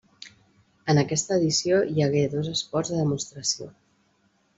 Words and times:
En 0.93 1.01
aquesta 1.01 1.35
edició 1.41 1.81
hi 1.89 2.05
hagué 2.05 2.23
dos 2.31 2.49
esports 2.53 2.91
de 2.95 2.99
demostració. 3.03 3.69